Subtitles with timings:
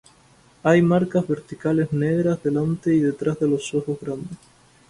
[0.63, 4.35] Hay marcas verticales negras delante y detrás de los ojos grandes.